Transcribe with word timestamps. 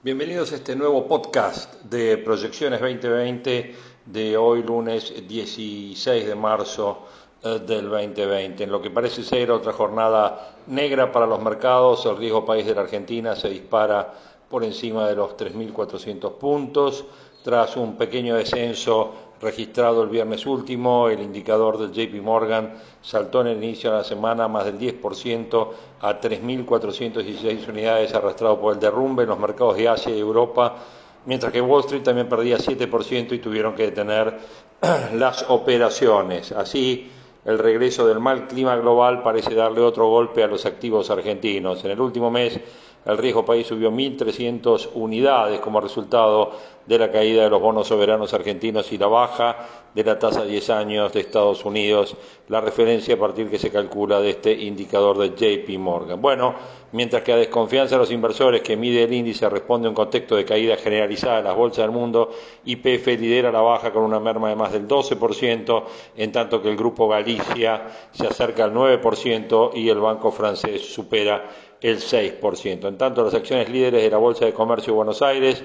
Bienvenidos 0.00 0.52
a 0.52 0.54
este 0.54 0.76
nuevo 0.76 1.08
podcast 1.08 1.82
de 1.82 2.18
Proyecciones 2.18 2.78
2020 2.78 3.74
de 4.06 4.36
hoy 4.36 4.62
lunes 4.62 5.12
16 5.26 6.24
de 6.24 6.34
marzo 6.36 7.00
eh, 7.42 7.58
del 7.66 7.88
2020. 7.88 8.62
En 8.62 8.70
lo 8.70 8.80
que 8.80 8.92
parece 8.92 9.24
ser 9.24 9.50
otra 9.50 9.72
jornada 9.72 10.54
negra 10.68 11.10
para 11.10 11.26
los 11.26 11.42
mercados, 11.42 12.06
el 12.06 12.16
riesgo 12.16 12.46
país 12.46 12.64
de 12.64 12.76
la 12.76 12.82
Argentina 12.82 13.34
se 13.34 13.48
dispara 13.48 14.14
por 14.48 14.62
encima 14.62 15.08
de 15.08 15.16
los 15.16 15.36
3.400 15.36 16.32
puntos 16.34 17.04
tras 17.42 17.76
un 17.76 17.96
pequeño 17.96 18.36
descenso 18.36 19.27
registrado 19.40 20.02
el 20.02 20.08
viernes 20.08 20.46
último, 20.46 21.08
el 21.08 21.20
indicador 21.20 21.78
del 21.78 21.92
JP 21.92 22.22
Morgan 22.22 22.74
saltó 23.00 23.40
en 23.40 23.48
el 23.48 23.62
inicio 23.62 23.90
de 23.90 23.98
la 23.98 24.04
semana 24.04 24.48
más 24.48 24.64
del 24.64 24.78
10% 24.78 25.68
a 26.00 26.20
3.416 26.20 27.68
unidades 27.68 28.14
arrastrado 28.14 28.60
por 28.60 28.74
el 28.74 28.80
derrumbe 28.80 29.22
en 29.22 29.28
los 29.28 29.38
mercados 29.38 29.76
de 29.76 29.88
Asia 29.88 30.14
y 30.14 30.18
Europa, 30.18 30.76
mientras 31.26 31.52
que 31.52 31.60
Wall 31.60 31.80
Street 31.80 32.02
también 32.02 32.28
perdía 32.28 32.58
7% 32.58 33.32
y 33.32 33.38
tuvieron 33.38 33.74
que 33.74 33.84
detener 33.84 34.38
las 35.14 35.44
operaciones. 35.48 36.52
Así, 36.52 37.10
el 37.44 37.58
regreso 37.58 38.06
del 38.06 38.18
mal 38.18 38.48
clima 38.48 38.76
global 38.76 39.22
parece 39.22 39.54
darle 39.54 39.80
otro 39.80 40.08
golpe 40.08 40.42
a 40.42 40.46
los 40.46 40.66
activos 40.66 41.10
argentinos. 41.10 41.84
En 41.84 41.92
el 41.92 42.00
último 42.00 42.30
mes, 42.30 42.60
el 43.04 43.18
riesgo 43.18 43.44
país 43.44 43.66
subió 43.66 43.90
1.300 43.90 44.90
unidades 44.94 45.60
como 45.60 45.80
resultado 45.80 46.52
de 46.88 46.98
la 46.98 47.12
caída 47.12 47.44
de 47.44 47.50
los 47.50 47.60
bonos 47.60 47.86
soberanos 47.86 48.32
argentinos 48.32 48.90
y 48.92 48.98
la 48.98 49.08
baja 49.08 49.56
de 49.94 50.04
la 50.04 50.18
tasa 50.18 50.42
de 50.42 50.50
10 50.52 50.70
años 50.70 51.12
de 51.12 51.20
Estados 51.20 51.64
Unidos, 51.64 52.16
la 52.48 52.60
referencia 52.60 53.14
a 53.14 53.18
partir 53.18 53.50
que 53.50 53.58
se 53.58 53.70
calcula 53.70 54.20
de 54.20 54.30
este 54.30 54.52
indicador 54.52 55.18
de 55.18 55.30
JP 55.30 55.78
Morgan. 55.78 56.20
Bueno, 56.20 56.54
mientras 56.92 57.22
que 57.22 57.32
a 57.32 57.36
desconfianza 57.36 57.96
de 57.96 58.00
los 58.00 58.10
inversores 58.10 58.62
que 58.62 58.76
mide 58.76 59.02
el 59.02 59.12
índice 59.12 59.48
responde 59.50 59.86
a 59.86 59.90
un 59.90 59.94
contexto 59.94 60.36
de 60.36 60.46
caída 60.46 60.76
generalizada 60.76 61.40
en 61.40 61.44
las 61.44 61.56
bolsas 61.56 61.84
del 61.84 61.90
mundo, 61.90 62.30
IPF 62.64 63.06
lidera 63.18 63.52
la 63.52 63.60
baja 63.60 63.92
con 63.92 64.02
una 64.02 64.20
merma 64.20 64.48
de 64.48 64.56
más 64.56 64.72
del 64.72 64.88
12%, 64.88 65.84
en 66.16 66.32
tanto 66.32 66.62
que 66.62 66.70
el 66.70 66.76
grupo 66.76 67.08
Galicia 67.08 67.86
se 68.12 68.26
acerca 68.26 68.64
al 68.64 68.72
9% 68.72 69.72
y 69.74 69.90
el 69.90 69.98
banco 69.98 70.30
francés 70.30 70.90
supera 70.94 71.44
el 71.80 71.98
6%. 71.98 72.88
En 72.88 72.98
tanto, 72.98 73.24
las 73.24 73.34
acciones 73.34 73.68
líderes 73.68 74.02
de 74.02 74.10
la 74.10 74.18
Bolsa 74.18 74.44
de 74.44 74.52
Comercio 74.52 74.92
de 74.92 74.96
Buenos 74.96 75.22
Aires 75.22 75.62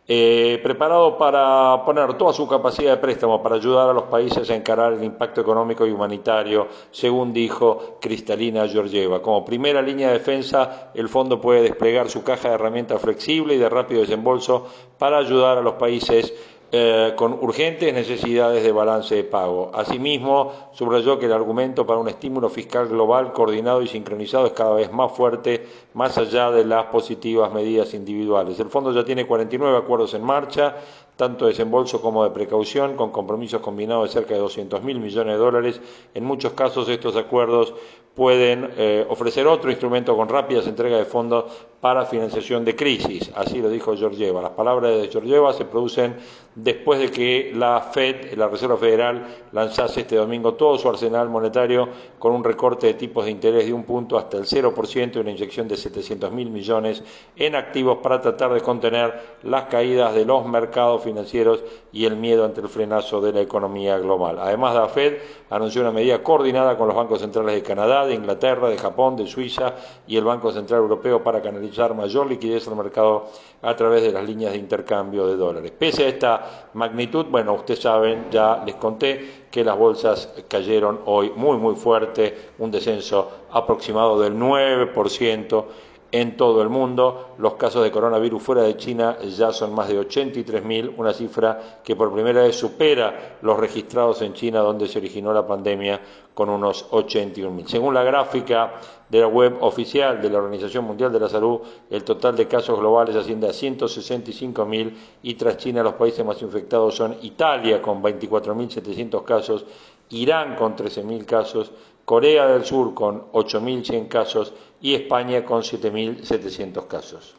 Eh, 0.06 0.60
preparado 0.62 1.18
para 1.18 1.86
poner 1.86 2.16
toda 2.16 2.34
su 2.34 2.46
capacidad 2.46 2.92
de 2.92 2.98
préstamo 2.98 3.42
para 3.42 3.56
ayudar 3.56 3.90
a 3.90 3.94
los 3.94 4.04
países 4.04 4.50
a 4.50 4.56
encarar 4.56 4.92
el 4.92 5.04
impacto 5.04 5.40
económico 5.40 5.88
y 5.88 5.92
humanitario, 5.92 6.68
según 6.92 7.32
dijo 7.32 7.98
Cristalina 8.02 8.68
Georgieva. 8.68 9.22
Como 9.22 9.46
primera 9.46 9.82
línea 9.82 10.10
de 10.10 10.16
defensa, 10.16 10.92
el 10.94 11.08
fondo 11.08 11.40
puede 11.40 11.62
desplegar 11.62 12.10
su 12.10 12.22
caja 12.22 12.50
de 12.50 12.56
herramientas 12.56 13.02
flexible 13.02 13.56
y 13.56 13.60
de 13.60 13.70
rápido 13.70 14.02
desembolso 14.02 14.68
para 14.98 15.20
ayudar 15.20 15.58
a 15.58 15.62
los 15.62 15.76
países 15.76 16.34
eh, 16.76 17.14
con 17.16 17.34
urgentes 17.34 17.94
necesidades 17.94 18.64
de 18.64 18.72
balance 18.72 19.14
de 19.14 19.24
pago. 19.24 19.70
Asimismo, 19.76 20.72
subrayó 20.72 21.20
que 21.20 21.28
el 21.28 21.34
argumento 21.34 21.86
para 21.86 22.00
un 22.00 22.08
estímulo 22.08 22.50
fiscal 22.50 22.88
global 22.88 23.32
coordinado 23.32 23.84
y 23.84 23.88
sincronizado 23.88 24.48
es 24.48 24.54
cada 24.54 24.74
vez 24.74 24.92
más 24.92 25.12
fuerte, 25.12 25.68
más 25.94 26.18
allá 26.18 26.50
de 26.50 26.66
las 26.66 26.86
positivas 26.86 27.54
medidas 27.54 27.94
individuales. 27.94 28.60
El 28.60 28.70
fondo 28.70 28.92
ya 28.92 29.06
tiene 29.06 29.28
49 29.28 29.78
acuerdos 29.78 30.16
en 30.16 30.24
marcha, 30.24 30.78
tanto 31.16 31.46
de 31.46 31.52
desembolso 31.52 32.02
como 32.02 32.24
de 32.24 32.32
precaución, 32.32 32.96
con 32.96 33.12
compromisos 33.12 33.62
combinados 33.62 34.10
de 34.10 34.14
cerca 34.14 34.34
de 34.34 34.40
200 34.40 34.84
mil 34.84 35.00
millones 35.00 35.34
de 35.34 35.40
dólares. 35.40 35.82
En 36.14 36.24
muchos 36.26 36.54
casos, 36.54 36.90
estos 36.90 37.16
acuerdos 37.16 37.74
pueden 38.16 38.70
eh, 38.78 39.06
ofrecer 39.10 39.48
otro 39.48 39.72
instrumento 39.72 40.16
con 40.16 40.30
rápidas 40.30 40.68
entregas 40.68 41.00
de 41.00 41.06
fondos 41.06 41.46
para 41.82 42.06
financiación 42.06 42.64
de 42.64 42.76
crisis. 42.76 43.30
Así 43.36 43.62
lo 43.62 43.70
dijo 43.70 43.98
Georgieva. 43.98 44.42
Las 44.42 44.52
palabras 44.52 45.02
de 45.02 45.10
Georgieva 45.10 45.52
se 45.52 45.66
producen 45.66 46.16
después 46.56 47.00
de 47.00 47.12
que 47.12 47.52
la 47.54 47.82
Fed, 47.82 48.36
la 48.38 48.48
Reserva 48.48 48.78
Federal, 48.78 49.26
lanzase 49.52 50.02
este 50.02 50.16
domingo 50.16 50.54
todo 50.54 50.78
su 50.78 50.88
arsenal 50.88 51.28
monetario 51.28 51.90
con 52.20 52.34
un 52.34 52.44
recorte 52.44 52.88
de 52.88 52.94
tipos 52.94 53.26
de 53.26 53.32
interés 53.32 53.66
de 53.66 53.74
un 53.74 53.84
punto 53.84 54.18
hasta 54.18 54.38
el 54.38 54.46
0% 54.46 55.16
y 55.16 55.20
una 55.20 55.32
inyección 55.32 55.68
de 55.68 55.76
700 55.76 56.32
mil 56.32 56.50
millones 56.52 57.04
en 57.36 57.56
activos 57.56 57.98
para 58.02 58.22
tratar 58.22 58.54
de 58.54 58.62
contener 58.62 59.40
las 59.44 59.64
caídas 59.64 60.14
de 60.16 60.24
los 60.24 60.46
mercados 60.46 61.03
financieros 61.04 61.64
y 61.92 62.06
el 62.06 62.16
miedo 62.16 62.46
ante 62.46 62.62
el 62.62 62.70
frenazo 62.70 63.22
de 63.22 63.34
la 63.34 63.42
economía 63.42 63.98
global. 64.00 64.40
Además, 64.40 64.74
la 64.76 64.88
Fed 64.88 65.18
anunció 65.50 65.82
una 65.82 65.92
medida 65.92 66.24
coordinada 66.24 66.78
con 66.78 66.88
los 66.88 66.96
bancos 66.96 67.20
centrales 67.20 67.56
de 67.56 67.64
Canadá, 67.64 68.06
de 68.06 68.16
Inglaterra, 68.16 68.70
de 68.70 68.78
Japón, 68.78 69.16
de 69.16 69.28
Suiza 69.28 69.76
y 70.08 70.18
el 70.18 70.24
Banco 70.24 70.52
Central 70.52 70.82
Europeo 70.82 71.22
para 71.22 71.42
canalizar 71.42 71.94
mayor 71.94 72.28
liquidez 72.28 72.68
al 72.68 72.76
mercado 72.76 73.28
a 73.62 73.76
través 73.76 74.02
de 74.02 74.12
las 74.12 74.24
líneas 74.24 74.54
de 74.54 74.58
intercambio 74.58 75.28
de 75.28 75.36
dólares. 75.36 75.72
Pese 75.78 76.06
a 76.06 76.08
esta 76.08 76.70
magnitud, 76.74 77.26
bueno, 77.30 77.54
ustedes 77.54 77.82
saben, 77.82 78.28
ya 78.32 78.64
les 78.66 78.76
conté 78.76 79.44
que 79.52 79.64
las 79.64 79.78
bolsas 79.78 80.34
cayeron 80.48 81.02
hoy 81.06 81.32
muy, 81.36 81.58
muy 81.58 81.76
fuerte, 81.76 82.52
un 82.58 82.72
descenso 82.72 83.30
aproximado 83.52 84.20
del 84.20 84.36
9% 84.36 85.66
en 86.14 86.38
todo 86.38 86.62
el 86.62 86.70
mundo. 86.70 87.34
Los 87.40 87.56
casos 87.56 87.84
de 87.84 87.92
coronavirus 87.92 88.42
fuera 88.42 88.62
de 88.62 88.78
China 88.78 89.18
ya 89.36 89.52
son 89.52 89.74
más 89.74 89.90
de 89.90 90.00
83.000, 90.00 90.94
una 90.96 91.12
cifra 91.12 91.82
que 91.84 91.96
por 91.96 92.14
primera 92.14 92.44
vez 92.44 92.56
supera 92.56 93.38
los 93.42 93.60
registrados 93.60 94.22
en 94.22 94.34
China, 94.34 94.60
donde 94.60 94.88
se 94.88 95.00
originó 95.00 95.34
la 95.34 95.46
pandemia, 95.46 96.00
con 96.34 96.50
unos 96.50 96.90
81.000. 96.92 97.68
Según 97.68 97.96
la 97.96 98.04
gráfica 98.04 98.74
de 99.14 99.20
la 99.20 99.28
web 99.28 99.58
oficial 99.62 100.20
de 100.20 100.28
la 100.28 100.40
Organización 100.40 100.86
Mundial 100.86 101.14
de 101.14 101.20
la 101.20 101.30
Salud, 101.30 101.60
el 101.92 102.04
total 102.04 102.36
de 102.36 102.48
casos 102.48 102.80
globales 102.80 103.16
asciende 103.16 103.46
a 103.46 103.52
165.000 103.52 104.94
y 105.22 105.36
tras 105.36 105.58
China 105.58 105.84
los 105.84 105.94
países 105.94 106.26
más 106.26 106.42
infectados 106.42 106.96
son 106.96 107.18
Italia 107.22 107.80
con 107.80 108.02
24.700 108.02 109.24
casos, 109.24 109.66
Irán 110.10 110.56
con 110.56 110.76
13.000 110.76 111.26
casos, 111.26 111.72
Corea 112.04 112.48
del 112.48 112.66
Sur 112.66 112.96
con 112.96 113.32
8.100 113.34 114.08
casos 114.08 114.52
y 114.82 114.96
España 114.96 115.46
con 115.46 115.62
7.700 115.62 116.88
casos. 116.88 117.36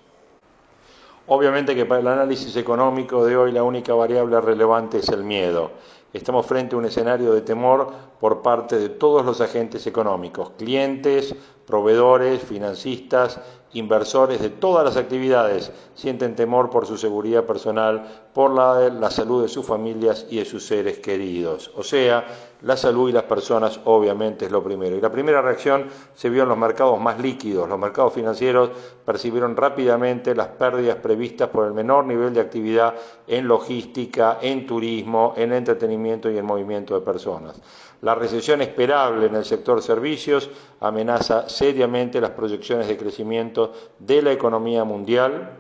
Obviamente 1.26 1.74
que 1.74 1.86
para 1.86 2.02
el 2.02 2.06
análisis 2.06 2.54
económico 2.54 3.26
de 3.26 3.36
hoy 3.36 3.50
la 3.50 3.64
única 3.64 3.94
variable 3.94 4.40
relevante 4.40 4.98
es 4.98 5.08
el 5.08 5.24
miedo. 5.24 5.72
Estamos 6.12 6.46
frente 6.46 6.76
a 6.76 6.78
un 6.78 6.84
escenario 6.84 7.32
de 7.32 7.40
temor 7.40 7.90
por 8.20 8.40
parte 8.40 8.78
de 8.78 8.90
todos 8.90 9.26
los 9.26 9.40
agentes 9.40 9.84
económicos, 9.88 10.50
clientes, 10.56 11.34
proveedores, 11.66 12.42
financistas, 12.42 13.40
inversores 13.74 14.40
de 14.40 14.50
todas 14.50 14.84
las 14.84 14.96
actividades 14.96 15.72
sienten 15.94 16.36
temor 16.36 16.70
por 16.70 16.86
su 16.86 16.96
seguridad 16.96 17.44
personal, 17.44 18.04
por 18.32 18.52
la, 18.52 18.88
la, 18.88 19.10
salud 19.10 19.42
de 19.42 19.48
sus 19.48 19.66
familias 19.66 20.26
y 20.30 20.38
de 20.38 20.44
sus 20.44 20.66
seres 20.66 20.98
queridos. 20.98 21.70
O 21.76 21.82
sea, 21.82 22.24
la 22.62 22.76
salud 22.76 23.08
y 23.08 23.12
las 23.12 23.24
personas 23.24 23.80
obviamente 23.84 24.46
es 24.46 24.52
lo 24.52 24.62
primero. 24.62 24.96
Y 24.96 25.00
la 25.00 25.12
primera 25.12 25.42
reacción 25.42 25.88
se 26.14 26.30
vio 26.30 26.44
en 26.44 26.48
los 26.48 26.58
mercados 26.58 26.98
más 27.00 27.20
líquidos. 27.20 27.68
Los 27.68 27.78
mercados 27.78 28.12
financieros 28.12 28.70
percibieron 29.04 29.56
rápidamente 29.56 30.34
las 30.34 30.48
pérdidas 30.48 30.96
previstas 30.96 31.48
por 31.48 31.66
el 31.66 31.74
menor 31.74 32.06
nivel 32.06 32.32
de 32.32 32.40
actividad 32.40 32.94
en 33.26 33.46
logística, 33.46 34.38
en 34.40 34.66
turismo, 34.66 35.34
en 35.36 35.52
entretenimiento 35.52 36.30
y 36.30 36.38
en 36.38 36.46
movimiento 36.46 36.98
de 36.98 37.04
personas. 37.04 37.60
La 38.04 38.14
recesión 38.14 38.60
esperable 38.60 39.26
en 39.26 39.34
el 39.34 39.44
sector 39.44 39.80
servicios 39.80 40.50
amenaza 40.80 41.48
seriamente 41.56 42.20
las 42.20 42.30
proyecciones 42.30 42.88
de 42.88 42.96
crecimiento 42.96 43.72
de 43.98 44.22
la 44.22 44.32
economía 44.32 44.84
mundial, 44.84 45.50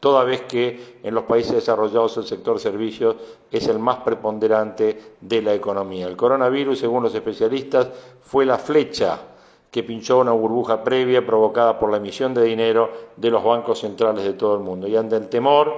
toda 0.00 0.24
vez 0.24 0.42
que 0.42 0.98
en 1.02 1.14
los 1.14 1.24
países 1.24 1.54
desarrollados 1.54 2.16
el 2.16 2.24
sector 2.24 2.58
servicios 2.58 3.16
es 3.50 3.68
el 3.68 3.78
más 3.78 3.98
preponderante 3.98 5.14
de 5.20 5.42
la 5.42 5.54
economía. 5.54 6.08
El 6.08 6.16
coronavirus, 6.16 6.78
según 6.78 7.04
los 7.04 7.14
especialistas, 7.14 7.88
fue 8.20 8.44
la 8.44 8.58
flecha 8.58 9.20
que 9.70 9.82
pinchó 9.82 10.18
una 10.18 10.32
burbuja 10.32 10.84
previa 10.84 11.24
provocada 11.24 11.78
por 11.78 11.90
la 11.90 11.96
emisión 11.96 12.34
de 12.34 12.42
dinero 12.44 12.90
de 13.16 13.30
los 13.30 13.42
bancos 13.42 13.78
centrales 13.78 14.24
de 14.24 14.34
todo 14.34 14.54
el 14.56 14.60
mundo. 14.60 14.86
Y 14.86 14.96
ante 14.96 15.16
el 15.16 15.28
temor 15.28 15.72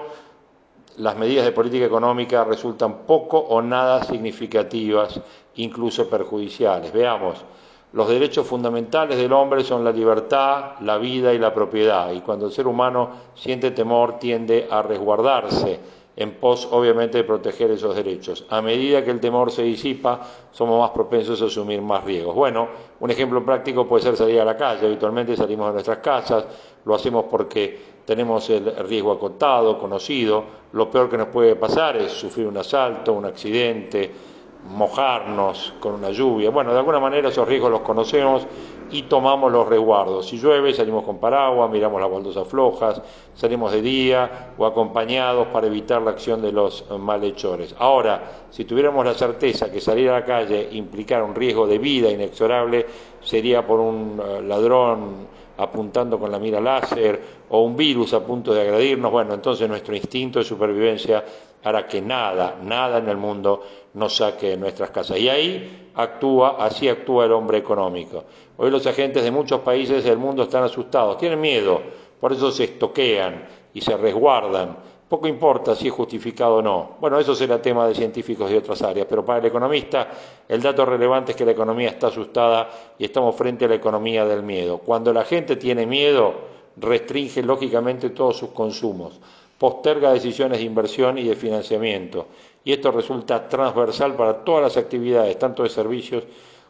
las 0.96 1.16
medidas 1.16 1.44
de 1.44 1.52
política 1.52 1.86
económica 1.86 2.44
resultan 2.44 2.98
poco 3.06 3.38
o 3.38 3.60
nada 3.62 4.02
significativas, 4.04 5.20
incluso 5.56 6.08
perjudiciales. 6.08 6.92
Veamos, 6.92 7.44
los 7.94 8.08
derechos 8.08 8.44
fundamentales 8.44 9.16
del 9.16 9.32
hombre 9.32 9.62
son 9.62 9.84
la 9.84 9.92
libertad, 9.92 10.72
la 10.80 10.98
vida 10.98 11.32
y 11.32 11.38
la 11.38 11.54
propiedad, 11.54 12.10
y 12.10 12.22
cuando 12.22 12.46
el 12.46 12.52
ser 12.52 12.66
humano 12.66 13.08
siente 13.36 13.70
temor 13.70 14.18
tiende 14.18 14.66
a 14.68 14.82
resguardarse 14.82 15.78
en 16.16 16.32
pos, 16.32 16.68
obviamente, 16.72 17.18
de 17.18 17.24
proteger 17.24 17.70
esos 17.70 17.94
derechos. 17.94 18.46
A 18.50 18.60
medida 18.60 19.04
que 19.04 19.12
el 19.12 19.20
temor 19.20 19.52
se 19.52 19.62
disipa, 19.62 20.20
somos 20.50 20.80
más 20.80 20.90
propensos 20.90 21.40
a 21.40 21.46
asumir 21.46 21.82
más 21.82 22.04
riesgos. 22.04 22.34
Bueno, 22.34 22.68
un 22.98 23.10
ejemplo 23.12 23.44
práctico 23.44 23.86
puede 23.86 24.02
ser 24.02 24.16
salir 24.16 24.40
a 24.40 24.44
la 24.44 24.56
calle. 24.56 24.86
Habitualmente 24.86 25.36
salimos 25.36 25.68
de 25.68 25.72
nuestras 25.74 25.98
casas, 25.98 26.46
lo 26.84 26.96
hacemos 26.96 27.26
porque 27.30 27.94
tenemos 28.04 28.48
el 28.50 28.74
riesgo 28.88 29.12
acotado, 29.12 29.78
conocido. 29.78 30.44
Lo 30.72 30.90
peor 30.90 31.08
que 31.08 31.18
nos 31.18 31.28
puede 31.28 31.54
pasar 31.54 31.96
es 31.96 32.10
sufrir 32.10 32.46
un 32.46 32.56
asalto, 32.56 33.12
un 33.12 33.24
accidente, 33.24 34.33
mojarnos 34.68 35.74
con 35.80 35.94
una 35.94 36.10
lluvia. 36.10 36.50
Bueno, 36.50 36.72
de 36.72 36.78
alguna 36.78 37.00
manera 37.00 37.28
esos 37.28 37.46
riesgos 37.46 37.70
los 37.70 37.80
conocemos 37.80 38.46
y 38.90 39.02
tomamos 39.02 39.50
los 39.50 39.68
resguardos. 39.68 40.26
Si 40.26 40.38
llueve, 40.38 40.72
salimos 40.72 41.04
con 41.04 41.18
paraguas, 41.18 41.70
miramos 41.70 42.00
las 42.00 42.10
baldosas 42.10 42.46
flojas, 42.48 43.00
salimos 43.34 43.72
de 43.72 43.82
día 43.82 44.52
o 44.56 44.66
acompañados 44.66 45.48
para 45.48 45.66
evitar 45.66 46.02
la 46.02 46.12
acción 46.12 46.40
de 46.42 46.52
los 46.52 46.84
malhechores. 46.98 47.74
Ahora, 47.78 48.46
si 48.50 48.64
tuviéramos 48.64 49.04
la 49.04 49.14
certeza 49.14 49.70
que 49.70 49.80
salir 49.80 50.08
a 50.10 50.20
la 50.20 50.24
calle 50.24 50.68
implicara 50.72 51.24
un 51.24 51.34
riesgo 51.34 51.66
de 51.66 51.78
vida 51.78 52.10
inexorable, 52.10 52.86
sería 53.22 53.66
por 53.66 53.80
un 53.80 54.20
eh, 54.24 54.42
ladrón 54.42 55.34
apuntando 55.56 56.18
con 56.18 56.32
la 56.32 56.38
mira 56.38 56.60
láser 56.60 57.20
o 57.48 57.62
un 57.62 57.76
virus 57.76 58.12
a 58.12 58.20
punto 58.24 58.52
de 58.52 58.62
agredirnos, 58.62 59.12
bueno, 59.12 59.34
entonces 59.34 59.68
nuestro 59.68 59.94
instinto 59.94 60.40
de 60.40 60.44
supervivencia 60.44 61.24
hará 61.64 61.86
que 61.86 62.00
nada, 62.00 62.56
nada 62.62 62.98
en 62.98 63.08
el 63.08 63.16
mundo 63.16 63.62
nos 63.94 64.16
saque 64.16 64.50
de 64.50 64.56
nuestras 64.56 64.90
casas. 64.90 65.18
Y 65.18 65.28
ahí 65.28 65.90
actúa, 65.94 66.56
así 66.58 66.88
actúa 66.88 67.24
el 67.24 67.32
hombre 67.32 67.58
económico. 67.58 68.24
Hoy 68.56 68.70
los 68.70 68.86
agentes 68.86 69.24
de 69.24 69.30
muchos 69.30 69.60
países 69.60 70.04
del 70.04 70.18
mundo 70.18 70.44
están 70.44 70.62
asustados, 70.62 71.18
tienen 71.18 71.40
miedo, 71.40 71.80
por 72.20 72.32
eso 72.32 72.50
se 72.52 72.64
estoquean 72.64 73.46
y 73.72 73.80
se 73.80 73.96
resguardan. 73.96 74.76
Poco 75.08 75.28
importa 75.28 75.74
si 75.74 75.88
es 75.88 75.92
justificado 75.92 76.56
o 76.56 76.62
no. 76.62 76.96
Bueno, 77.00 77.18
eso 77.18 77.34
será 77.34 77.60
tema 77.60 77.86
de 77.86 77.94
científicos 77.94 78.50
de 78.50 78.58
otras 78.58 78.82
áreas, 78.82 79.06
pero 79.08 79.24
para 79.24 79.38
el 79.38 79.46
economista 79.46 80.08
el 80.48 80.60
dato 80.60 80.84
relevante 80.84 81.32
es 81.32 81.36
que 81.36 81.44
la 81.44 81.52
economía 81.52 81.90
está 81.90 82.08
asustada 82.08 82.68
y 82.98 83.04
estamos 83.04 83.36
frente 83.36 83.66
a 83.66 83.68
la 83.68 83.74
economía 83.74 84.24
del 84.24 84.42
miedo. 84.42 84.78
Cuando 84.78 85.12
la 85.12 85.24
gente 85.24 85.56
tiene 85.56 85.86
miedo, 85.86 86.34
restringe 86.76 87.42
lógicamente 87.42 88.10
todos 88.10 88.36
sus 88.36 88.50
consumos, 88.50 89.20
posterga 89.58 90.12
decisiones 90.12 90.58
de 90.58 90.64
inversión 90.64 91.18
y 91.18 91.24
de 91.24 91.36
financiamiento, 91.36 92.26
y 92.64 92.72
esto 92.72 92.90
resulta 92.90 93.48
transversal 93.48 94.14
para 94.14 94.44
todas 94.44 94.62
las 94.62 94.76
actividades, 94.76 95.38
tanto 95.38 95.62
de 95.62 95.68
servicios 95.68 96.24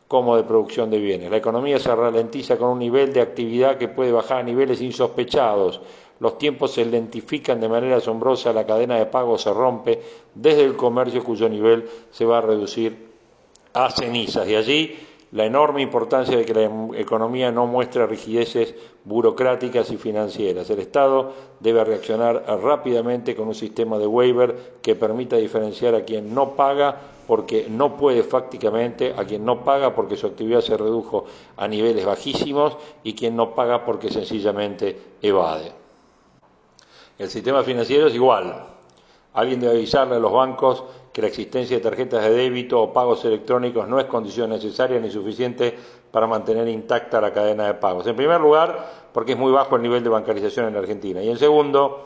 como 0.08 0.36
de 0.36 0.42
producción 0.42 0.90
de 0.90 0.98
bienes. 0.98 1.31
La 1.31 1.38
economía 1.38 1.78
se 1.78 1.94
ralentiza 1.94 2.56
con 2.56 2.70
un 2.70 2.78
nivel 2.78 3.12
de 3.12 3.20
actividad 3.20 3.78
que 3.78 3.88
puede 3.88 4.12
bajar 4.12 4.38
a 4.38 4.42
niveles 4.42 4.81
insospechados. 4.81 5.81
Los 6.20 6.38
tiempos 6.38 6.72
se 6.72 6.84
lentifican 6.84 7.60
de 7.60 7.69
manera 7.69 7.96
asombrosa, 7.96 8.52
la 8.52 8.66
cadena 8.66 8.96
de 8.96 9.06
pago 9.06 9.38
se 9.38 9.52
rompe 9.52 10.00
desde 10.34 10.64
el 10.64 10.76
comercio 10.76 11.25
cuyo 11.25 11.48
nivel 11.48 11.88
se 12.10 12.25
va 12.25 12.38
a 12.38 12.42
reducir 12.42 12.96
a 13.72 13.90
cenizas. 13.90 14.48
Y 14.48 14.54
allí 14.54 14.96
la 15.32 15.44
enorme 15.44 15.82
importancia 15.82 16.36
de 16.36 16.44
que 16.44 16.54
la 16.54 16.70
economía 16.96 17.50
no 17.50 17.66
muestre 17.66 18.06
rigideces 18.06 18.75
burocráticas 19.04 19.90
y 19.90 19.96
financieras. 19.96 20.68
El 20.70 20.80
Estado 20.80 21.32
debe 21.60 21.84
reaccionar 21.84 22.44
rápidamente 22.62 23.36
con 23.36 23.48
un 23.48 23.54
sistema 23.54 23.98
de 23.98 24.06
waiver 24.06 24.78
que 24.82 24.94
permita 24.94 25.36
diferenciar 25.36 25.94
a 25.94 26.04
quien 26.04 26.34
no 26.34 26.56
paga 26.56 27.00
porque 27.26 27.66
no 27.68 27.96
puede 27.96 28.22
fácticamente, 28.22 29.14
a 29.16 29.24
quien 29.24 29.44
no 29.44 29.64
paga 29.64 29.94
porque 29.94 30.16
su 30.16 30.26
actividad 30.26 30.60
se 30.60 30.76
redujo 30.76 31.24
a 31.56 31.68
niveles 31.68 32.04
bajísimos 32.04 32.76
y 33.02 33.14
quien 33.14 33.36
no 33.36 33.54
paga 33.54 33.84
porque 33.84 34.10
sencillamente 34.10 34.98
evade. 35.22 35.72
El 37.18 37.28
sistema 37.28 37.62
financiero 37.62 38.08
es 38.08 38.14
igual. 38.14 38.66
Alguien 39.34 39.60
debe 39.60 39.76
avisarle 39.76 40.16
a 40.16 40.18
los 40.18 40.32
bancos 40.32 40.84
que 41.14 41.22
la 41.22 41.28
existencia 41.28 41.76
de 41.76 41.82
tarjetas 41.82 42.25
de 42.25 42.31
débito 42.31 42.82
o 42.82 42.93
pagos 42.93 43.25
electrónicos 43.25 43.87
no 43.87 44.00
es 44.00 44.06
condición 44.06 44.50
necesaria 44.50 44.99
ni 44.99 45.12
suficiente 45.12 45.72
para 46.11 46.26
mantener 46.26 46.66
intacta 46.66 47.20
la 47.20 47.32
cadena 47.32 47.69
de 47.69 47.75
pagos. 47.75 48.05
En 48.08 48.16
primer 48.16 48.40
lugar, 48.40 49.11
porque 49.12 49.32
es 49.32 49.38
muy 49.38 49.52
bajo 49.52 49.76
el 49.76 49.82
nivel 49.82 50.02
de 50.02 50.11
bancarización 50.11 50.66
en 50.66 50.76
Argentina. 50.76 51.22
Y 51.22 51.31
en 51.31 51.38
segundo, 51.38 52.02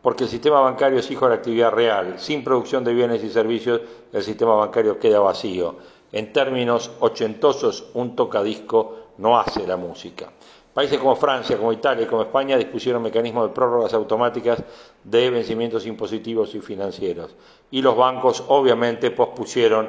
porque 0.00 0.24
el 0.24 0.30
sistema 0.30 0.60
bancario 0.60 1.00
es 1.00 1.10
hijo 1.10 1.26
de 1.26 1.32
la 1.32 1.36
actividad 1.36 1.70
real. 1.70 2.14
Sin 2.16 2.42
producción 2.42 2.82
de 2.82 2.94
bienes 2.94 3.22
y 3.22 3.28
servicios, 3.28 3.82
el 4.10 4.22
sistema 4.22 4.54
bancario 4.54 4.98
queda 4.98 5.20
vacío. 5.20 5.76
En 6.10 6.32
términos 6.32 6.92
ochentosos, 7.00 7.90
un 7.92 8.16
tocadisco 8.16 8.96
no 9.18 9.38
hace 9.38 9.66
la 9.66 9.76
música. 9.76 10.32
Países 10.76 10.98
como 10.98 11.16
Francia, 11.16 11.56
como 11.56 11.72
Italia 11.72 12.04
y 12.04 12.06
como 12.06 12.20
España 12.20 12.58
dispusieron 12.58 13.02
mecanismos 13.02 13.48
de 13.48 13.54
prórrogas 13.54 13.94
automáticas 13.94 14.62
de 15.02 15.30
vencimientos 15.30 15.86
impositivos 15.86 16.54
y 16.54 16.60
financieros. 16.60 17.34
Y 17.70 17.80
los 17.80 17.96
bancos, 17.96 18.44
obviamente, 18.48 19.10
pospusieron 19.10 19.88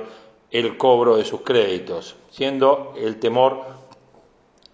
el 0.50 0.78
cobro 0.78 1.18
de 1.18 1.26
sus 1.26 1.42
créditos, 1.42 2.16
siendo 2.30 2.94
el 2.96 3.20
temor 3.20 3.64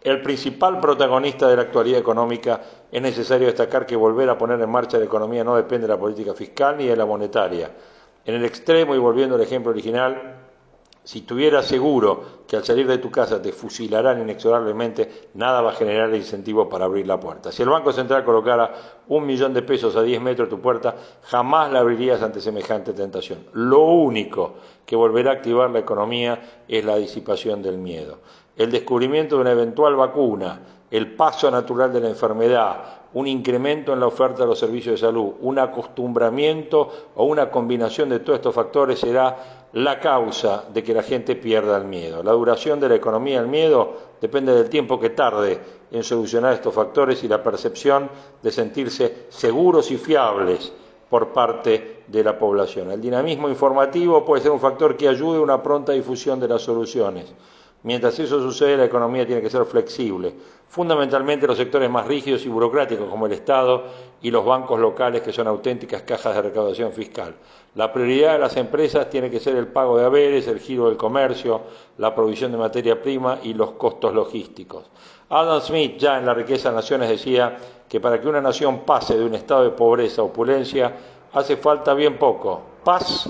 el 0.03 0.21
principal 0.21 0.79
protagonista 0.79 1.47
de 1.47 1.55
la 1.55 1.63
actualidad 1.63 1.99
económica, 1.99 2.61
es 2.91 3.01
necesario 3.01 3.47
destacar 3.47 3.87
que 3.87 3.95
volver 3.95 4.29
a 4.29 4.37
poner 4.37 4.61
en 4.61 4.69
marcha 4.69 4.99
la 4.99 5.05
economía 5.05 5.43
no 5.43 5.55
depende 5.55 5.87
de 5.87 5.93
la 5.95 5.99
política 5.99 6.35
fiscal 6.35 6.77
ni 6.77 6.85
de 6.85 6.95
la 6.95 7.07
monetaria. 7.07 7.71
En 8.23 8.35
el 8.35 8.45
extremo, 8.45 8.93
y 8.93 8.99
volviendo 8.99 9.33
al 9.33 9.41
ejemplo 9.41 9.71
original, 9.71 10.42
si 11.03 11.21
tuvieras 11.21 11.65
seguro 11.65 12.43
que 12.47 12.55
al 12.55 12.63
salir 12.63 12.87
de 12.87 12.97
tu 12.97 13.11
casa 13.11 13.41
te 13.41 13.51
fusilarán 13.51 14.21
inexorablemente, 14.21 15.29
nada 15.33 15.61
va 15.61 15.71
a 15.71 15.75
generar 15.75 16.15
incentivo 16.15 16.69
para 16.69 16.85
abrir 16.85 17.05
la 17.05 17.19
puerta. 17.19 17.51
Si 17.51 17.61
el 17.61 17.69
Banco 17.69 17.91
Central 17.91 18.23
colocara 18.23 18.73
un 19.09 19.25
millón 19.25 19.53
de 19.53 19.63
pesos 19.63 19.97
a 19.97 20.01
10 20.01 20.21
metros 20.21 20.47
de 20.47 20.55
tu 20.55 20.61
puerta, 20.61 20.95
jamás 21.23 21.71
la 21.73 21.79
abrirías 21.79 22.21
ante 22.21 22.39
semejante 22.39 22.93
tentación. 22.93 23.45
Lo 23.51 23.81
único 23.81 24.53
que 24.85 24.95
volverá 24.95 25.31
a 25.31 25.33
activar 25.35 25.69
la 25.71 25.79
economía 25.79 26.61
es 26.69 26.85
la 26.85 26.95
disipación 26.95 27.61
del 27.61 27.77
miedo. 27.77 28.19
El 28.55 28.71
descubrimiento 28.71 29.35
de 29.35 29.41
una 29.41 29.51
eventual 29.51 29.95
vacuna, 29.95 30.61
el 30.93 31.15
paso 31.15 31.49
natural 31.49 31.91
de 31.91 32.01
la 32.01 32.09
enfermedad, 32.09 32.83
un 33.13 33.25
incremento 33.25 33.93
en 33.93 33.99
la 33.99 34.05
oferta 34.05 34.43
de 34.43 34.45
los 34.45 34.59
servicios 34.59 35.01
de 35.01 35.07
salud, 35.07 35.33
un 35.41 35.57
acostumbramiento 35.57 36.87
o 37.15 37.23
una 37.23 37.49
combinación 37.49 38.09
de 38.09 38.19
todos 38.19 38.37
estos 38.37 38.53
factores 38.53 38.99
será 38.99 39.69
la 39.73 39.99
causa 39.99 40.65
de 40.71 40.83
que 40.83 40.93
la 40.93 41.01
gente 41.01 41.35
pierda 41.35 41.77
el 41.77 41.85
miedo. 41.85 42.21
La 42.21 42.33
duración 42.33 42.79
de 42.79 42.89
la 42.89 42.95
economía 42.95 43.39
del 43.39 43.49
miedo 43.49 43.93
depende 44.21 44.53
del 44.53 44.69
tiempo 44.69 44.99
que 44.99 45.09
tarde 45.09 45.59
en 45.89 46.03
solucionar 46.03 46.53
estos 46.53 46.75
factores 46.75 47.23
y 47.23 47.27
la 47.27 47.41
percepción 47.41 48.07
de 48.43 48.51
sentirse 48.51 49.25
seguros 49.29 49.89
y 49.89 49.97
fiables 49.97 50.71
por 51.09 51.33
parte 51.33 52.03
de 52.05 52.23
la 52.23 52.37
población. 52.37 52.91
El 52.91 53.01
dinamismo 53.01 53.49
informativo 53.49 54.23
puede 54.23 54.43
ser 54.43 54.51
un 54.51 54.59
factor 54.59 54.95
que 54.95 55.07
ayude 55.07 55.39
a 55.39 55.41
una 55.41 55.63
pronta 55.63 55.91
difusión 55.91 56.39
de 56.39 56.49
las 56.49 56.61
soluciones. 56.61 57.33
Mientras 57.83 58.17
eso 58.17 58.39
sucede, 58.39 58.77
la 58.77 58.85
economía 58.85 59.25
tiene 59.25 59.41
que 59.41 59.49
ser 59.49 59.65
flexible, 59.65 60.33
fundamentalmente 60.69 61.45
los 61.45 61.57
sectores 61.57 61.89
más 61.89 62.07
rígidos 62.07 62.45
y 62.45 62.49
burocráticos 62.49 63.09
como 63.09 63.25
el 63.25 63.33
Estado 63.33 63.83
y 64.21 64.31
los 64.31 64.45
bancos 64.45 64.79
locales 64.79 65.21
que 65.21 65.33
son 65.33 65.47
auténticas 65.47 66.03
cajas 66.03 66.33
de 66.33 66.43
recaudación 66.43 66.93
fiscal. 66.93 67.35
La 67.75 67.91
prioridad 67.91 68.33
de 68.33 68.39
las 68.39 68.55
empresas 68.55 69.09
tiene 69.09 69.29
que 69.29 69.41
ser 69.41 69.57
el 69.57 69.67
pago 69.67 69.97
de 69.97 70.05
haberes, 70.05 70.47
el 70.47 70.59
giro 70.59 70.87
del 70.87 70.95
comercio, 70.95 71.61
la 71.97 72.15
provisión 72.15 72.53
de 72.53 72.57
materia 72.57 73.01
prima 73.01 73.39
y 73.43 73.53
los 73.53 73.71
costos 73.71 74.13
logísticos. 74.13 74.89
Adam 75.29 75.59
Smith, 75.59 75.97
ya 75.97 76.17
en 76.17 76.25
La 76.25 76.33
riqueza 76.33 76.69
de 76.69 76.75
naciones, 76.75 77.09
decía 77.09 77.57
que 77.89 77.99
para 77.99 78.21
que 78.21 78.29
una 78.29 78.39
nación 78.39 78.85
pase 78.85 79.17
de 79.17 79.25
un 79.25 79.35
estado 79.35 79.63
de 79.63 79.71
pobreza 79.71 80.21
a 80.21 80.25
opulencia 80.25 80.93
hace 81.33 81.57
falta 81.57 81.93
bien 81.93 82.17
poco, 82.17 82.61
paz, 82.83 83.29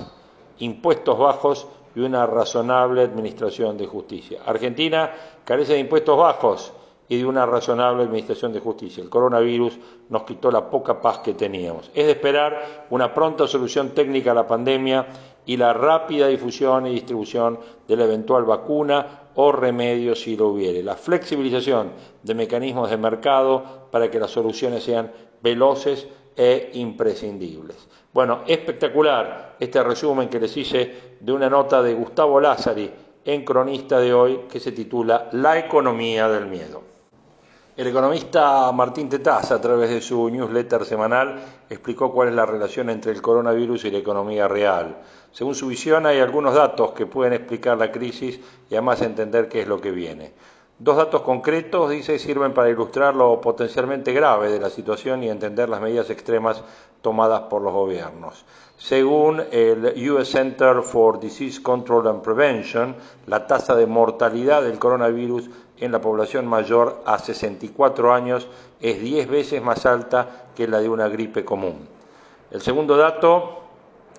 impuestos 0.58 1.18
bajos 1.18 1.66
y 1.94 2.00
una 2.00 2.26
razonable 2.26 3.02
administración 3.02 3.76
de 3.76 3.86
justicia. 3.86 4.40
Argentina 4.44 5.10
carece 5.44 5.74
de 5.74 5.80
impuestos 5.80 6.18
bajos 6.18 6.72
y 7.08 7.18
de 7.18 7.26
una 7.26 7.44
razonable 7.46 8.04
administración 8.04 8.52
de 8.52 8.60
justicia. 8.60 9.02
El 9.02 9.10
coronavirus 9.10 9.78
nos 10.08 10.22
quitó 10.22 10.50
la 10.50 10.70
poca 10.70 11.00
paz 11.00 11.18
que 11.18 11.34
teníamos. 11.34 11.90
Es 11.94 12.06
de 12.06 12.12
esperar 12.12 12.86
una 12.90 13.12
pronta 13.12 13.46
solución 13.46 13.90
técnica 13.90 14.30
a 14.30 14.34
la 14.34 14.46
pandemia 14.46 15.06
y 15.46 15.56
la 15.56 15.74
rápida 15.74 16.28
difusión 16.28 16.86
y 16.86 16.94
distribución 16.94 17.58
de 17.86 17.96
la 17.96 18.04
eventual 18.04 18.44
vacuna 18.44 19.28
o 19.34 19.52
remedio 19.52 20.14
si 20.14 20.36
lo 20.36 20.48
hubiere. 20.48 20.82
La 20.82 20.94
flexibilización 20.94 21.90
de 22.22 22.34
mecanismos 22.34 22.88
de 22.88 22.96
mercado 22.96 23.88
para 23.90 24.10
que 24.10 24.18
las 24.18 24.30
soluciones 24.30 24.84
sean 24.84 25.12
veloces 25.42 26.08
e 26.36 26.70
imprescindibles. 26.74 27.76
Bueno, 28.14 28.42
espectacular 28.46 29.56
este 29.58 29.82
resumen 29.82 30.28
que 30.28 30.38
les 30.38 30.56
hice 30.56 31.16
de 31.18 31.32
una 31.32 31.50
nota 31.50 31.82
de 31.82 31.94
Gustavo 31.94 32.38
Lázari 32.38 32.88
en 33.24 33.44
Cronista 33.44 33.98
de 33.98 34.14
hoy 34.14 34.40
que 34.48 34.60
se 34.60 34.70
titula 34.70 35.30
La 35.32 35.58
economía 35.58 36.28
del 36.28 36.46
miedo. 36.46 36.80
El 37.76 37.88
economista 37.88 38.70
Martín 38.70 39.08
Tetaz, 39.08 39.50
a 39.50 39.60
través 39.60 39.90
de 39.90 40.00
su 40.00 40.30
newsletter 40.30 40.84
semanal, 40.84 41.42
explicó 41.68 42.12
cuál 42.12 42.28
es 42.28 42.36
la 42.36 42.46
relación 42.46 42.88
entre 42.88 43.10
el 43.10 43.20
coronavirus 43.20 43.86
y 43.86 43.90
la 43.90 43.98
economía 43.98 44.46
real. 44.46 44.98
Según 45.32 45.56
su 45.56 45.66
visión, 45.66 46.06
hay 46.06 46.20
algunos 46.20 46.54
datos 46.54 46.92
que 46.92 47.06
pueden 47.06 47.32
explicar 47.32 47.76
la 47.78 47.90
crisis 47.90 48.38
y 48.70 48.74
además 48.76 49.02
entender 49.02 49.48
qué 49.48 49.62
es 49.62 49.66
lo 49.66 49.80
que 49.80 49.90
viene. 49.90 50.34
Dos 50.76 50.96
datos 50.96 51.22
concretos, 51.22 51.88
dice, 51.88 52.18
sirven 52.18 52.52
para 52.52 52.68
ilustrar 52.68 53.14
lo 53.14 53.40
potencialmente 53.40 54.12
grave 54.12 54.50
de 54.50 54.58
la 54.58 54.70
situación 54.70 55.22
y 55.22 55.30
entender 55.30 55.68
las 55.68 55.80
medidas 55.80 56.10
extremas 56.10 56.64
tomadas 57.00 57.42
por 57.42 57.62
los 57.62 57.72
gobiernos. 57.72 58.44
Según 58.76 59.40
el 59.52 60.10
US 60.10 60.28
Center 60.30 60.82
for 60.82 61.20
Disease 61.20 61.62
Control 61.62 62.08
and 62.08 62.22
Prevention, 62.22 62.96
la 63.26 63.46
tasa 63.46 63.76
de 63.76 63.86
mortalidad 63.86 64.62
del 64.62 64.80
coronavirus 64.80 65.48
en 65.78 65.92
la 65.92 66.00
población 66.00 66.46
mayor 66.48 67.02
a 67.06 67.20
64 67.20 68.12
años 68.12 68.48
es 68.80 69.00
10 69.00 69.28
veces 69.28 69.62
más 69.62 69.86
alta 69.86 70.48
que 70.56 70.66
la 70.66 70.80
de 70.80 70.88
una 70.88 71.06
gripe 71.06 71.44
común. 71.44 71.86
El 72.50 72.62
segundo 72.62 72.96
dato, 72.96 73.60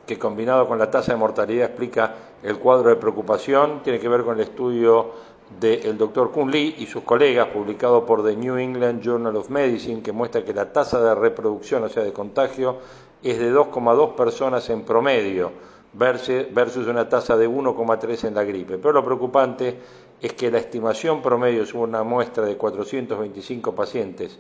que 0.08 0.18
combinado 0.18 0.70
con 0.70 0.80
la 0.80 0.90
tasa 0.90 1.12
de 1.12 1.18
mortalidad 1.18 1.66
explica 1.66 2.14
el 2.44 2.60
cuadro 2.60 2.90
de 2.90 2.96
preocupación, 2.96 3.82
tiene 3.84 4.00
que 4.00 4.08
ver 4.08 4.24
con 4.24 4.36
el 4.36 4.42
estudio 4.42 5.35
del 5.60 5.98
doctor 5.98 6.32
Kun 6.32 6.52
Lee 6.52 6.76
y 6.80 6.86
sus 6.88 7.04
colegas, 7.04 7.48
publicado 7.48 8.06
por 8.06 8.24
The 8.24 8.36
New 8.36 8.58
England 8.58 9.02
Journal 9.02 9.36
of 9.36 9.50
Medicine, 9.50 10.02
que 10.02 10.12
muestra 10.12 10.44
que 10.44 10.54
la 10.54 10.72
tasa 10.74 11.00
de 11.00 11.16
reproducción, 11.16 11.84
o 11.84 11.90
sea, 11.90 12.04
de 12.04 12.12
contagio, 12.12 12.78
es 13.24 13.40
de 13.40 13.54
2,2 13.54 14.16
personas 14.16 14.70
en 14.70 14.84
promedio, 14.84 15.52
versus 15.94 16.88
una 16.88 17.08
tasa 17.08 17.38
de 17.38 17.48
1,3 17.48 18.28
en 18.28 18.36
la 18.36 18.44
gripe. 18.44 18.78
Pero 18.78 18.94
lo 18.94 19.06
preocupante 19.06 19.78
es 20.22 20.34
que 20.34 20.52
la 20.52 20.58
estimación 20.58 21.22
promedio 21.22 21.64
es 21.64 21.74
una 21.74 22.04
muestra 22.04 22.44
de 22.44 22.58
425 22.58 23.74
pacientes 23.74 24.38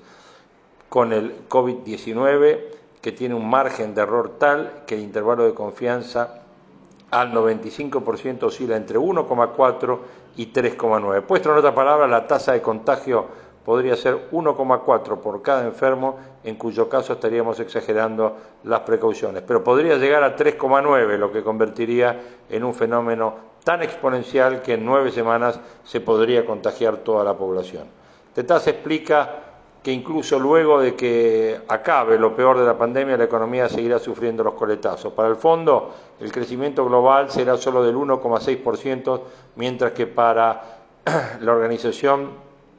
con 0.89 1.13
el 1.13 1.47
COVID-19 1.47 2.59
que 3.01 3.11
tiene 3.11 3.35
un 3.35 3.49
margen 3.49 3.93
de 3.93 4.01
error 4.01 4.37
tal 4.37 4.83
que 4.87 4.95
el 4.95 5.01
intervalo 5.01 5.45
de 5.45 5.53
confianza 5.53 6.41
al 7.11 7.31
95% 7.31 8.43
oscila 8.43 8.75
entre 8.75 8.97
1,4 8.97 9.99
y 10.35 10.47
3,9. 10.51 11.21
Puesto 11.23 11.51
en 11.51 11.57
otra 11.57 11.73
palabra, 11.73 12.07
la 12.07 12.27
tasa 12.27 12.53
de 12.53 12.61
contagio 12.61 13.25
podría 13.63 13.95
ser 13.95 14.29
1,4 14.31 15.19
por 15.19 15.41
cada 15.41 15.65
enfermo, 15.65 16.17
en 16.43 16.55
cuyo 16.55 16.87
caso 16.87 17.13
estaríamos 17.13 17.59
exagerando 17.59 18.37
las 18.63 18.81
precauciones. 18.81 19.41
Pero 19.41 19.63
podría 19.63 19.97
llegar 19.97 20.23
a 20.23 20.35
3,9, 20.35 21.17
lo 21.17 21.31
que 21.31 21.43
convertiría 21.43 22.21
en 22.49 22.63
un 22.63 22.75
fenómeno 22.75 23.55
tan 23.63 23.81
exponencial 23.81 24.61
que 24.61 24.73
en 24.73 24.85
nueve 24.85 25.11
semanas 25.11 25.59
se 25.83 25.99
podría 25.99 26.45
contagiar 26.45 26.97
toda 26.97 27.23
la 27.23 27.33
población. 27.33 27.87
Tetaz 28.35 28.67
explica 28.67 29.44
que 29.85 29.91
incluso 29.91 30.39
luego 30.39 30.81
de 30.81 30.95
que 30.95 31.61
acabe 31.67 32.17
lo 32.17 32.35
peor 32.35 32.57
de 32.57 32.65
la 32.65 32.75
pandemia, 32.75 33.17
la 33.17 33.25
economía 33.25 33.69
seguirá 33.69 33.99
sufriendo 33.99 34.43
los 34.43 34.55
coletazos. 34.55 35.13
Para 35.13 35.29
el 35.29 35.35
fondo, 35.35 35.93
el 36.19 36.31
crecimiento 36.31 36.83
global 36.83 37.29
será 37.29 37.55
solo 37.55 37.83
del 37.83 37.95
1,6%, 37.95 39.21
mientras 39.57 39.91
que 39.91 40.07
para 40.07 40.79
la 41.39 41.51
Organización 41.51 42.31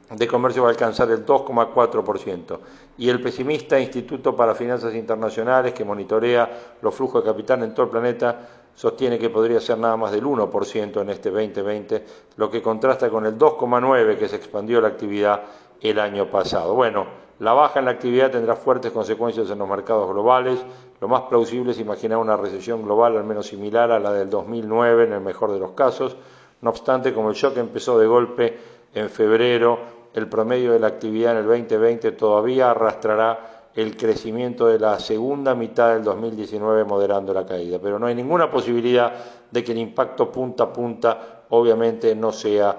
de 0.09 0.27
Comercio 0.27 0.63
va 0.63 0.67
a 0.67 0.71
alcanzar 0.71 1.09
el 1.09 1.25
2,4%. 1.25 2.59
Y 2.97 3.07
el 3.07 3.21
pesimista 3.21 3.79
Instituto 3.79 4.35
para 4.35 4.53
Finanzas 4.53 4.93
Internacionales, 4.93 5.71
que 5.71 5.85
monitorea 5.85 6.75
los 6.81 6.93
flujos 6.93 7.23
de 7.23 7.29
capital 7.29 7.63
en 7.63 7.73
todo 7.73 7.85
el 7.85 7.91
planeta, 7.91 8.56
sostiene 8.77 9.17
que 9.17 9.31
podría 9.31 9.59
ser 9.59 9.79
nada 9.79 9.97
más 9.97 10.11
del 10.11 10.23
1% 10.23 11.01
en 11.01 11.09
este 11.09 11.31
2020, 11.31 12.05
lo 12.35 12.51
que 12.51 12.61
contrasta 12.61 13.09
con 13.09 13.25
el 13.25 13.35
2,9% 13.35 14.17
que 14.19 14.27
se 14.27 14.35
expandió 14.35 14.79
la 14.79 14.89
actividad 14.89 15.41
el 15.81 15.99
año 15.99 16.29
pasado. 16.29 16.75
Bueno, 16.75 17.07
la 17.39 17.53
baja 17.53 17.79
en 17.79 17.85
la 17.85 17.91
actividad 17.91 18.29
tendrá 18.29 18.55
fuertes 18.55 18.91
consecuencias 18.91 19.49
en 19.49 19.57
los 19.57 19.67
mercados 19.67 20.07
globales. 20.07 20.63
Lo 21.01 21.07
más 21.07 21.23
plausible 21.23 21.71
es 21.71 21.79
imaginar 21.79 22.19
una 22.19 22.37
recesión 22.37 22.83
global 22.83 23.17
al 23.17 23.23
menos 23.23 23.47
similar 23.47 23.91
a 23.91 23.99
la 23.99 24.13
del 24.13 24.29
2009 24.29 25.05
en 25.05 25.13
el 25.13 25.21
mejor 25.21 25.51
de 25.53 25.59
los 25.59 25.71
casos. 25.71 26.15
No 26.61 26.69
obstante, 26.69 27.15
como 27.15 27.29
el 27.29 27.35
shock 27.35 27.57
empezó 27.57 27.97
de 27.97 28.05
golpe 28.05 28.57
en 28.93 29.09
febrero, 29.09 29.79
el 30.13 30.29
promedio 30.29 30.73
de 30.73 30.79
la 30.79 30.87
actividad 30.87 31.31
en 31.31 31.39
el 31.39 31.47
2020 31.47 32.11
todavía 32.11 32.69
arrastrará 32.69 33.56
el 33.77 33.95
crecimiento 33.95 34.65
de 34.65 34.79
la 34.79 34.99
segunda 34.99 35.53
mitad 35.53 35.93
del 35.93 36.03
2019 36.03 36.83
moderando 36.83 37.31
la 37.31 37.45
caída. 37.45 37.77
Pero 37.79 37.99
no 37.99 38.07
hay 38.07 38.15
ninguna 38.15 38.49
posibilidad 38.49 39.13
de 39.51 39.63
que 39.63 39.71
el 39.71 39.77
impacto 39.77 40.31
punta 40.31 40.63
a 40.63 40.73
punta 40.73 41.43
obviamente 41.49 42.15
no 42.15 42.31
sea 42.31 42.75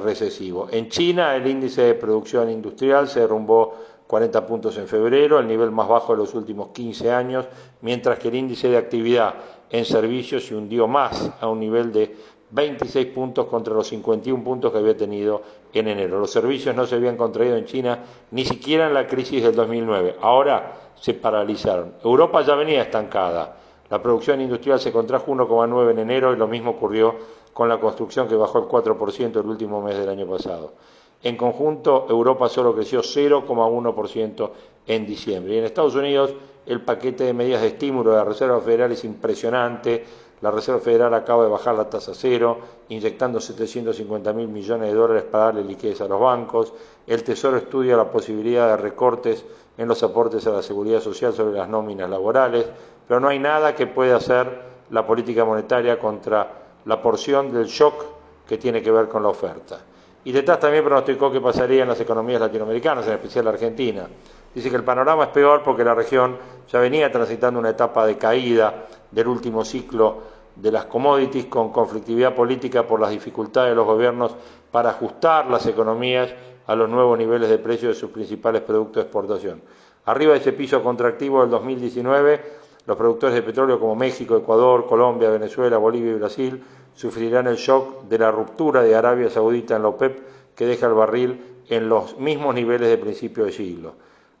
recesivo. 0.00 0.68
En 0.70 0.88
China 0.88 1.34
el 1.34 1.46
índice 1.46 1.82
de 1.82 1.94
producción 1.94 2.50
industrial 2.50 3.08
se 3.08 3.20
derrumbó 3.20 3.74
40 4.06 4.46
puntos 4.46 4.76
en 4.78 4.86
febrero, 4.86 5.40
el 5.40 5.48
nivel 5.48 5.72
más 5.72 5.88
bajo 5.88 6.12
de 6.12 6.18
los 6.18 6.34
últimos 6.34 6.68
15 6.68 7.10
años, 7.10 7.46
mientras 7.80 8.18
que 8.20 8.28
el 8.28 8.36
índice 8.36 8.68
de 8.68 8.76
actividad 8.76 9.34
en 9.70 9.84
servicios 9.84 10.46
se 10.46 10.54
hundió 10.54 10.86
más 10.86 11.32
a 11.40 11.48
un 11.48 11.58
nivel 11.60 11.92
de 11.92 12.16
26 12.50 13.06
puntos 13.08 13.46
contra 13.46 13.74
los 13.74 13.88
51 13.88 14.42
puntos 14.42 14.72
que 14.72 14.78
había 14.78 14.96
tenido 14.96 15.42
en 15.72 15.88
enero. 15.88 16.18
Los 16.18 16.30
servicios 16.30 16.74
no 16.74 16.86
se 16.86 16.94
habían 16.94 17.16
contraído 17.16 17.56
en 17.56 17.66
China 17.66 18.04
ni 18.30 18.44
siquiera 18.44 18.86
en 18.86 18.94
la 18.94 19.06
crisis 19.06 19.42
del 19.42 19.54
2009. 19.54 20.16
Ahora 20.20 20.92
se 21.00 21.14
paralizaron. 21.14 21.94
Europa 22.02 22.42
ya 22.42 22.54
venía 22.54 22.82
estancada. 22.82 23.56
La 23.90 24.02
producción 24.02 24.40
industrial 24.40 24.80
se 24.80 24.92
contrajo 24.92 25.32
1,9 25.32 25.90
en 25.92 25.98
enero 25.98 26.32
y 26.32 26.36
lo 26.36 26.46
mismo 26.46 26.72
ocurrió 26.72 27.14
con 27.52 27.68
la 27.68 27.80
construcción 27.80 28.28
que 28.28 28.34
bajó 28.34 28.58
el 28.58 28.64
4% 28.66 29.40
el 29.40 29.46
último 29.46 29.82
mes 29.82 29.98
del 29.98 30.08
año 30.08 30.26
pasado. 30.26 30.72
En 31.22 31.36
conjunto, 31.36 32.06
Europa 32.08 32.48
solo 32.48 32.74
creció 32.74 33.00
0,1% 33.00 34.50
en 34.86 35.06
diciembre. 35.06 35.54
Y 35.54 35.58
en 35.58 35.64
Estados 35.64 35.94
Unidos, 35.96 36.32
el 36.66 36.82
paquete 36.82 37.24
de 37.24 37.32
medidas 37.32 37.62
de 37.62 37.68
estímulo 37.68 38.10
de 38.10 38.18
la 38.18 38.24
Reserva 38.24 38.60
Federal 38.60 38.92
es 38.92 39.04
impresionante. 39.04 40.04
La 40.40 40.50
Reserva 40.50 40.80
Federal 40.80 41.12
acaba 41.14 41.42
de 41.44 41.50
bajar 41.50 41.74
la 41.74 41.90
tasa 41.90 42.12
cero, 42.14 42.58
inyectando 42.88 43.40
750 43.40 44.32
mil 44.32 44.48
millones 44.48 44.88
de 44.88 44.94
dólares 44.94 45.24
para 45.24 45.46
darle 45.46 45.64
liquidez 45.64 46.00
a 46.00 46.08
los 46.08 46.20
bancos. 46.20 46.72
El 47.06 47.24
Tesoro 47.24 47.56
estudia 47.56 47.96
la 47.96 48.10
posibilidad 48.10 48.68
de 48.68 48.76
recortes 48.76 49.44
en 49.76 49.88
los 49.88 50.02
aportes 50.02 50.46
a 50.46 50.50
la 50.50 50.62
seguridad 50.62 51.00
social 51.00 51.32
sobre 51.32 51.56
las 51.56 51.68
nóminas 51.68 52.08
laborales, 52.08 52.66
pero 53.06 53.20
no 53.20 53.28
hay 53.28 53.38
nada 53.38 53.74
que 53.74 53.86
pueda 53.86 54.16
hacer 54.16 54.60
la 54.90 55.06
política 55.06 55.44
monetaria 55.44 55.98
contra 55.98 56.50
la 56.84 57.02
porción 57.02 57.52
del 57.52 57.66
shock 57.66 58.04
que 58.46 58.58
tiene 58.58 58.82
que 58.82 58.90
ver 58.90 59.08
con 59.08 59.22
la 59.22 59.28
oferta. 59.28 59.78
Y 60.24 60.32
detrás 60.32 60.60
también 60.60 60.84
pronosticó 60.84 61.30
que 61.30 61.40
pasaría 61.40 61.82
en 61.82 61.88
las 61.88 62.00
economías 62.00 62.40
latinoamericanas, 62.40 63.06
en 63.06 63.14
especial 63.14 63.44
la 63.44 63.52
Argentina. 63.52 64.06
Dice 64.54 64.70
que 64.70 64.76
el 64.76 64.84
panorama 64.84 65.24
es 65.24 65.30
peor 65.30 65.62
porque 65.62 65.84
la 65.84 65.94
región 65.94 66.36
ya 66.70 66.80
venía 66.80 67.10
transitando 67.12 67.60
una 67.60 67.70
etapa 67.70 68.06
de 68.06 68.16
caída 68.16 68.86
del 69.10 69.28
último 69.28 69.64
ciclo 69.64 70.38
de 70.56 70.72
las 70.72 70.86
commodities 70.86 71.46
con 71.46 71.70
conflictividad 71.70 72.34
política 72.34 72.86
por 72.86 73.00
las 73.00 73.10
dificultades 73.10 73.70
de 73.70 73.76
los 73.76 73.86
gobiernos 73.86 74.34
para 74.70 74.90
ajustar 74.90 75.48
las 75.48 75.66
economías 75.66 76.34
a 76.66 76.74
los 76.74 76.88
nuevos 76.88 77.16
niveles 77.16 77.48
de 77.48 77.58
precio 77.58 77.88
de 77.88 77.94
sus 77.94 78.10
principales 78.10 78.62
productos 78.62 78.96
de 78.96 79.02
exportación. 79.02 79.62
Arriba 80.06 80.32
de 80.32 80.40
ese 80.40 80.52
piso 80.52 80.82
contractivo 80.82 81.40
del 81.42 81.50
2019, 81.50 82.58
Los 82.88 82.96
productores 82.96 83.34
de 83.34 83.42
petróleo 83.42 83.78
como 83.78 83.94
México, 83.94 84.34
Ecuador, 84.34 84.86
Colombia, 84.86 85.28
Venezuela, 85.28 85.76
Bolivia 85.76 86.12
y 86.12 86.14
Brasil 86.14 86.64
sufrirán 86.94 87.46
el 87.46 87.56
shock 87.56 88.04
de 88.04 88.16
la 88.16 88.30
ruptura 88.30 88.82
de 88.82 88.96
Arabia 88.96 89.28
Saudita 89.28 89.76
en 89.76 89.82
la 89.82 89.88
OPEP 89.88 90.54
que 90.56 90.64
deja 90.64 90.86
el 90.86 90.94
barril 90.94 91.38
en 91.68 91.86
los 91.86 92.18
mismos 92.18 92.54
niveles 92.54 92.88
de 92.88 92.96
principio 92.96 93.44
de 93.44 93.52
siglo. 93.52 93.92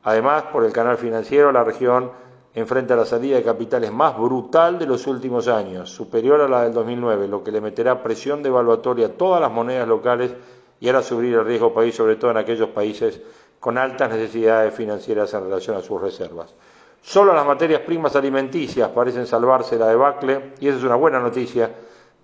Además, 0.08 0.44
por 0.44 0.64
el 0.64 0.72
canal 0.72 0.96
financiero, 0.96 1.52
la 1.52 1.62
región 1.62 2.10
enfrenta 2.54 2.96
la 2.96 3.04
salida 3.04 3.36
de 3.36 3.42
capitales 3.42 3.92
más 3.92 4.16
brutal 4.16 4.78
de 4.78 4.86
los 4.86 5.06
últimos 5.06 5.48
años, 5.48 5.90
superior 5.90 6.40
a 6.40 6.48
la 6.48 6.62
del 6.62 6.72
2009, 6.72 7.28
lo 7.28 7.44
que 7.44 7.52
le 7.52 7.60
meterá 7.60 8.02
presión 8.02 8.42
devaluatoria 8.42 9.08
a 9.08 9.10
todas 9.10 9.38
las 9.38 9.52
monedas 9.52 9.86
locales 9.86 10.32
y 10.80 10.88
hará 10.88 11.02
subir 11.02 11.34
el 11.34 11.44
riesgo 11.44 11.74
país, 11.74 11.94
sobre 11.94 12.16
todo 12.16 12.30
en 12.30 12.38
aquellos 12.38 12.70
países 12.70 13.20
con 13.60 13.76
altas 13.76 14.08
necesidades 14.08 14.72
financieras 14.72 15.34
en 15.34 15.42
relación 15.42 15.76
a 15.76 15.82
sus 15.82 16.00
reservas. 16.00 16.54
Solo 17.02 17.34
las 17.34 17.44
materias 17.44 17.82
primas 17.82 18.16
alimenticias 18.16 18.88
parecen 18.88 19.26
salvarse 19.26 19.76
la 19.76 19.88
debacle 19.88 20.54
y 20.58 20.68
esa 20.68 20.78
es 20.78 20.84
una 20.84 20.96
buena 20.96 21.20
noticia 21.20 21.70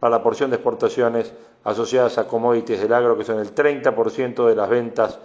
para 0.01 0.17
la 0.17 0.23
porción 0.23 0.49
de 0.49 0.57
exportaciones 0.57 1.35
asociadas 1.65 2.17
a 2.17 2.27
commodities 2.27 2.81
del 2.81 2.95
agro, 2.95 3.19
que 3.19 3.25
son 3.25 3.41
el 3.41 3.55
30% 3.55 4.47
de 4.47 4.57
las 4.57 4.71
ventas 4.71 5.19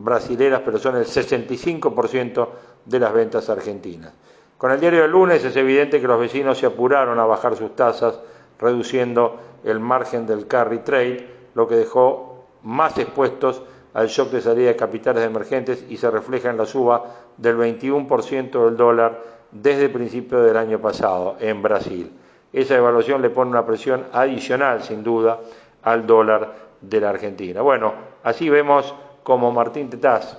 brasileras, 0.00 0.62
pero 0.64 0.78
son 0.78 0.96
el 0.96 1.04
65% 1.04 2.48
de 2.86 2.98
las 2.98 3.12
ventas 3.12 3.48
argentinas. 3.50 4.12
Con 4.56 4.72
el 4.72 4.80
diario 4.80 5.02
del 5.02 5.10
lunes 5.10 5.44
es 5.44 5.54
evidente 5.56 6.00
que 6.00 6.08
los 6.08 6.18
vecinos 6.18 6.58
se 6.58 6.66
apuraron 6.66 7.18
a 7.18 7.24
bajar 7.24 7.56
sus 7.56 7.76
tasas, 7.76 8.18
reduciendo 8.58 9.38
el 9.64 9.78
margen 9.78 10.26
del 10.26 10.46
carry 10.46 10.78
trade, 10.80 11.26
lo 11.54 11.68
que 11.68 11.76
dejó 11.76 12.44
más 12.62 12.98
expuestos 12.98 13.62
al 13.94 14.08
shock 14.08 14.30
de 14.30 14.40
salida 14.40 14.68
de 14.68 14.76
capitales 14.76 15.24
emergentes 15.24 15.84
y 15.88 15.96
se 15.96 16.10
refleja 16.10 16.50
en 16.50 16.56
la 16.56 16.66
suba 16.66 17.04
del 17.36 17.56
21% 17.56 18.64
del 18.64 18.76
dólar 18.76 19.22
desde 19.50 19.86
el 19.86 19.90
principio 19.90 20.40
del 20.42 20.56
año 20.56 20.80
pasado 20.80 21.36
en 21.40 21.62
Brasil. 21.62 22.12
Esa 22.52 22.76
evaluación 22.76 23.22
le 23.22 23.30
pone 23.30 23.50
una 23.50 23.66
presión 23.66 24.06
adicional, 24.12 24.82
sin 24.82 25.02
duda, 25.02 25.40
al 25.82 26.06
dólar 26.06 26.54
de 26.80 27.00
la 27.00 27.10
Argentina. 27.10 27.62
Bueno, 27.62 27.94
así 28.22 28.48
vemos 28.48 28.94
como 29.22 29.52
Martín 29.52 29.90
Tetaz 29.90 30.38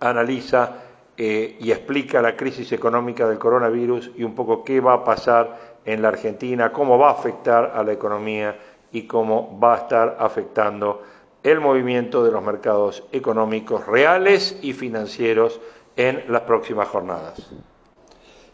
analiza 0.00 0.76
eh, 1.16 1.56
y 1.60 1.70
explica 1.70 2.20
la 2.20 2.36
crisis 2.36 2.72
económica 2.72 3.26
del 3.26 3.38
coronavirus 3.38 4.10
y 4.16 4.22
un 4.22 4.34
poco 4.34 4.62
qué 4.62 4.80
va 4.80 4.94
a 4.94 5.04
pasar 5.04 5.76
en 5.84 6.02
la 6.02 6.08
Argentina, 6.08 6.72
cómo 6.72 6.98
va 6.98 7.08
a 7.08 7.12
afectar 7.12 7.72
a 7.74 7.82
la 7.82 7.92
economía 7.92 8.56
y 8.92 9.02
cómo 9.02 9.58
va 9.58 9.74
a 9.74 9.78
estar 9.78 10.16
afectando 10.20 11.02
el 11.42 11.60
movimiento 11.60 12.24
de 12.24 12.32
los 12.32 12.42
mercados 12.42 13.04
económicos 13.12 13.86
reales 13.86 14.58
y 14.62 14.72
financieros 14.72 15.60
en 15.96 16.24
las 16.28 16.42
próximas 16.42 16.88
jornadas. 16.88 17.50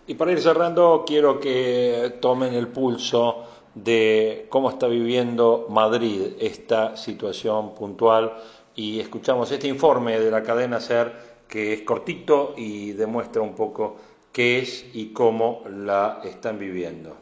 Y 0.06 0.14
para 0.14 0.32
ir 0.32 0.40
cerrando, 0.40 1.04
quiero 1.06 1.40
que 1.40 2.18
tomen 2.20 2.54
el 2.54 2.68
pulso 2.68 3.44
de 3.74 4.46
cómo 4.50 4.68
está 4.68 4.86
viviendo 4.86 5.66
Madrid 5.70 6.34
esta 6.38 6.96
situación 6.96 7.74
puntual 7.74 8.34
y 8.74 9.00
escuchamos 9.00 9.50
este 9.50 9.68
informe 9.68 10.18
de 10.18 10.30
la 10.30 10.42
cadena 10.42 10.80
SER 10.80 11.12
que 11.48 11.74
es 11.74 11.82
cortito 11.82 12.54
y 12.56 12.92
demuestra 12.92 13.42
un 13.42 13.54
poco 13.54 13.96
qué 14.32 14.60
es 14.60 14.86
y 14.94 15.12
cómo 15.12 15.62
la 15.68 16.20
están 16.24 16.58
viviendo. 16.58 17.16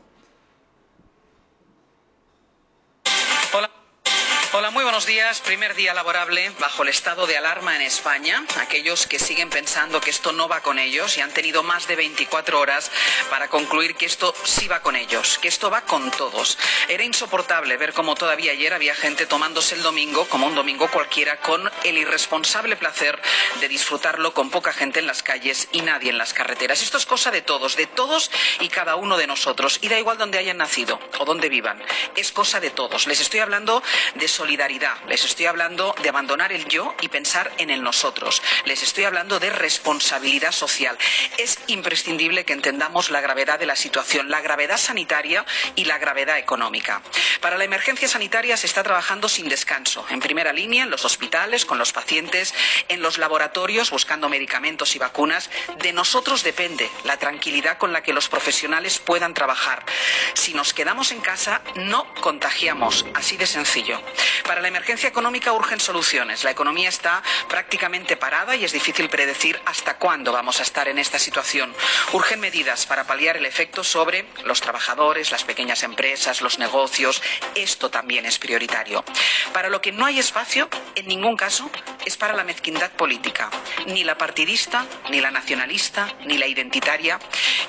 Hola, 4.53 4.71
muy 4.71 4.83
buenos 4.83 5.07
días. 5.07 5.41
Primer 5.43 5.77
día 5.77 5.95
laborable 5.95 6.51
bajo 6.59 6.83
el 6.83 6.89
estado 6.89 7.25
de 7.25 7.37
alarma 7.37 7.77
en 7.77 7.83
España. 7.83 8.45
Aquellos 8.61 9.07
que 9.07 9.21
siguen 9.21 9.49
pensando 9.49 10.01
que 10.01 10.11
esto 10.11 10.33
no 10.33 10.49
va 10.49 10.61
con 10.61 10.81
ellos 10.81 11.17
y 11.17 11.21
han 11.21 11.31
tenido 11.31 11.63
más 11.63 11.87
de 11.87 11.95
24 11.95 12.59
horas 12.59 12.91
para 13.31 13.47
concluir 13.47 13.95
que 13.95 14.07
esto 14.07 14.35
sí 14.43 14.67
va 14.67 14.83
con 14.83 14.97
ellos, 14.97 15.39
que 15.39 15.47
esto 15.47 15.71
va 15.71 15.83
con 15.83 16.11
todos. 16.11 16.59
Era 16.89 17.05
insoportable 17.05 17.77
ver 17.77 17.93
cómo 17.93 18.17
todavía 18.17 18.51
ayer 18.51 18.75
había 18.75 18.97
gente 18.97 19.25
tomándose 19.25 19.77
el 19.77 19.83
domingo, 19.83 20.27
como 20.29 20.49
un 20.49 20.57
domingo 20.57 20.91
cualquiera, 20.91 21.37
con 21.37 21.71
el 21.85 21.99
irresponsable 21.99 22.75
placer 22.75 23.23
de 23.61 23.69
disfrutarlo 23.69 24.35
con 24.35 24.51
poca 24.51 24.73
gente 24.73 24.99
en 24.99 25.07
las 25.07 25.23
calles 25.23 25.69
y 25.71 25.83
nadie 25.83 26.11
en 26.11 26.19
las 26.19 26.35
carreteras. 26.35 26.83
Esto 26.83 26.99
es 26.99 27.07
cosa 27.07 27.31
de 27.31 27.43
todos, 27.43 27.77
de 27.77 27.87
todos 27.87 28.33
y 28.59 28.69
cada 28.69 28.97
uno 28.97 29.17
de 29.17 29.29
nosotros. 29.29 29.79
Y 29.81 29.89
da 29.89 30.01
igual 30.01 30.19
donde 30.19 30.39
hayan 30.39 30.57
nacido 30.57 30.99
o 31.21 31.25
donde 31.25 31.49
vivan. 31.49 31.81
Es 32.17 32.33
cosa 32.33 32.59
de 32.59 32.71
todos. 32.71 33.07
Les 33.07 33.21
estoy 33.21 33.39
hablando 33.39 33.81
de 34.17 34.27
solidaridad, 34.41 34.97
les 35.07 35.23
estoy 35.27 35.45
hablando 35.45 35.95
de 36.03 36.09
abandonar 36.09 36.51
el 36.51 36.67
yo 36.67 36.95
y 37.03 37.09
pensar 37.09 37.53
en 37.59 37.69
el 37.69 37.83
nosotros, 37.83 38.41
les 38.65 38.83
estoy 38.83 39.05
hablando 39.05 39.39
de 39.39 39.51
responsabilidad 39.51 40.51
social. 40.51 40.97
Es 41.37 41.59
imprescindible 41.67 42.47
que 42.47 42.55
entendamos 42.55 43.11
la 43.11 43.21
gravedad 43.21 43.59
de 43.59 43.67
la 43.67 43.77
situación, 43.77 44.31
la 44.31 44.41
gravedad 44.41 44.79
sanitaria 44.79 45.45
y 45.77 45.85
la 45.85 45.99
gravedad 45.99 46.39
económica. 46.39 47.03
Para 47.43 47.59
la 47.59 47.65
emergencia 47.65 48.09
sanitaria 48.09 48.57
se 48.57 48.67
está 48.67 48.83
trabajando 48.83 49.29
sin 49.29 49.47
descanso, 49.47 50.07
en 50.09 50.21
primera 50.21 50.55
línea, 50.55 50.85
en 50.85 50.91
los 50.91 51.05
hospitales, 51.05 51.67
con 51.67 51.77
los 51.77 51.93
pacientes, 51.93 52.55
en 52.89 53.03
los 53.03 53.19
laboratorios, 53.19 53.91
buscando 53.91 54.31
medicamentos 54.31 54.97
y 54.97 54.99
vacunas. 54.99 55.51
De 55.83 55.93
nosotros 55.93 56.43
depende 56.43 56.91
la 57.05 57.19
tranquilidad 57.19 57.77
con 57.77 57.93
la 57.93 58.03
que 58.03 58.15
los 58.15 58.31
profesionales 58.31 59.01
puedan 59.01 59.35
trabajar. 59.35 59.85
Si 60.33 60.55
nos 60.55 60.73
quedamos 60.73 61.13
en 61.13 61.21
casa, 61.21 61.61
no 61.75 62.07
contagiamos, 62.23 63.05
así 63.13 63.37
de 63.37 63.47
sencillo. 63.47 64.01
Para 64.47 64.61
la 64.61 64.69
emergencia 64.69 65.09
económica 65.09 65.53
urgen 65.53 65.81
soluciones. 65.81 66.45
La 66.45 66.51
economía 66.51 66.89
está 66.89 67.23
prácticamente 67.49 68.17
parada 68.17 68.57
y 68.57 68.65
es 68.65 68.73
difícil 68.73 69.09
predecir 69.09 69.61
hasta 69.67 69.97
cuándo 69.97 70.33
vamos 70.33 70.61
a 70.61 70.63
estar 70.63 70.89
en 70.89 70.99
esta 70.99 71.19
situación. 71.19 71.75
Urgen 72.13 72.41
medidas 72.41 72.87
para 72.87 73.05
paliar 73.05 73.37
el 73.37 73.47
efecto 73.47 73.85
sobre 73.85 74.27
los 74.45 74.61
trabajadores, 74.61 75.31
las 75.31 75.45
pequeñas 75.45 75.83
empresas, 75.83 76.41
los 76.41 76.59
negocios. 76.59 77.23
Esto 77.55 77.91
también 77.91 78.27
es 78.27 78.39
prioritario. 78.39 79.05
Para 79.53 79.69
lo 79.69 79.81
que 79.81 79.93
no 79.93 80.07
hay 80.07 80.19
espacio, 80.19 80.69
en 80.95 81.07
ningún 81.07 81.37
caso, 81.37 81.71
es 82.05 82.17
para 82.17 82.35
la 82.35 82.45
mezquindad 82.45 82.91
política. 82.93 83.51
Ni 83.87 84.05
la 84.05 84.17
partidista, 84.17 84.87
ni 85.11 85.21
la 85.21 85.31
nacionalista, 85.31 86.09
ni 86.25 86.39
la 86.39 86.47
identitaria. 86.47 87.19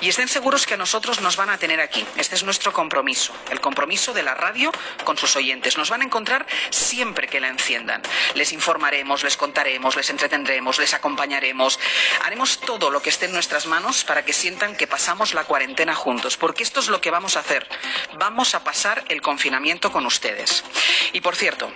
Y 0.00 0.08
estén 0.08 0.28
seguros 0.28 0.66
que 0.66 0.74
a 0.74 0.76
nosotros 0.76 1.20
nos 1.20 1.36
van 1.36 1.50
a 1.50 1.58
tener 1.58 1.80
aquí. 1.80 2.04
Este 2.16 2.34
es 2.34 2.42
nuestro 2.42 2.72
compromiso. 2.72 3.32
El 3.50 3.60
compromiso 3.60 4.12
de 4.12 4.22
la 4.22 4.34
radio 4.34 4.72
con 5.04 5.16
sus 5.18 5.36
oyentes. 5.36 5.76
Nos 5.76 5.90
van 5.90 6.02
a 6.02 6.04
encontrar 6.04 6.46
siempre 6.70 7.28
que 7.28 7.40
la 7.40 7.48
enciendan. 7.48 8.02
Les 8.34 8.52
informaremos, 8.52 9.22
les 9.22 9.36
contaremos, 9.36 9.96
les 9.96 10.10
entretendremos, 10.10 10.78
les 10.78 10.94
acompañaremos. 10.94 11.78
Haremos 12.24 12.60
todo 12.60 12.90
lo 12.90 13.02
que 13.02 13.10
esté 13.10 13.26
en 13.26 13.32
nuestras 13.32 13.66
manos 13.66 14.04
para 14.04 14.24
que 14.24 14.32
sientan 14.32 14.76
que 14.76 14.86
pasamos 14.86 15.34
la 15.34 15.44
cuarentena 15.44 15.94
juntos, 15.94 16.36
porque 16.36 16.62
esto 16.62 16.80
es 16.80 16.88
lo 16.88 17.00
que 17.00 17.10
vamos 17.10 17.36
a 17.36 17.40
hacer. 17.40 17.66
Vamos 18.18 18.54
a 18.54 18.64
pasar 18.64 19.04
el 19.08 19.22
confinamiento 19.22 19.92
con 19.92 20.06
ustedes. 20.06 20.64
Y 21.12 21.20
por 21.20 21.36
cierto, 21.36 21.72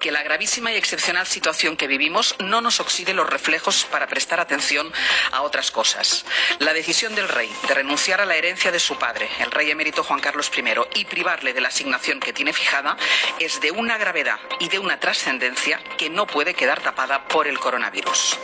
que 0.00 0.10
la 0.10 0.22
gravísima 0.22 0.72
y 0.72 0.76
excepcional 0.76 1.26
situación 1.26 1.76
que 1.76 1.86
vivimos 1.86 2.34
no 2.40 2.60
nos 2.60 2.80
oxide 2.80 3.14
los 3.14 3.28
reflejos 3.28 3.86
para 3.92 4.06
prestar 4.06 4.40
atención 4.40 4.90
a 5.30 5.42
otras 5.42 5.70
cosas. 5.70 6.24
La 6.58 6.72
decisión 6.72 7.14
del 7.14 7.28
rey 7.28 7.50
de 7.68 7.74
renunciar 7.74 8.20
a 8.20 8.26
la 8.26 8.34
herencia 8.34 8.72
de 8.72 8.80
su 8.80 8.98
padre, 8.98 9.28
el 9.40 9.50
rey 9.50 9.70
emérito 9.70 10.02
Juan 10.02 10.20
Carlos 10.20 10.50
I, 10.56 11.00
y 11.00 11.04
privarle 11.04 11.52
de 11.52 11.60
la 11.60 11.68
asignación 11.68 12.18
que 12.18 12.32
tiene 12.32 12.52
fijada 12.52 12.96
es 13.38 13.60
de 13.60 13.70
una 13.70 13.98
gravedad 13.98 14.38
y 14.58 14.68
de 14.68 14.78
una 14.78 14.98
trascendencia 14.98 15.78
que 15.98 16.08
no 16.08 16.26
puede 16.26 16.54
quedar 16.54 16.80
tapada 16.80 17.28
por 17.28 17.46
el 17.46 17.58
coronavirus. 17.58 18.38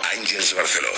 Barceló. 0.54 0.88